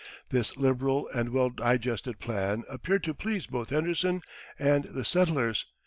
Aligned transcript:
This 0.29 0.57
liberal 0.57 1.07
and 1.09 1.29
well 1.29 1.51
digested 1.51 2.17
plan 2.17 2.63
appeared 2.67 3.03
to 3.03 3.13
please 3.13 3.45
both 3.45 3.69
Henderson 3.69 4.21
and 4.57 4.85
the 4.85 5.05
settlers. 5.05 5.67